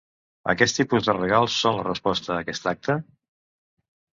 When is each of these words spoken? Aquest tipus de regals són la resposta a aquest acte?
Aquest 0.53 0.77
tipus 0.79 1.09
de 1.09 1.15
regals 1.17 1.59
són 1.65 1.77
la 1.81 1.85
resposta 1.91 2.35
a 2.37 2.39
aquest 2.47 2.69
acte? 2.73 2.97